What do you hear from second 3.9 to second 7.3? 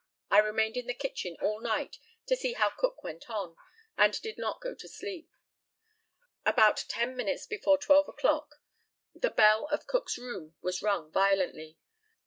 and did not go to sleep. About ten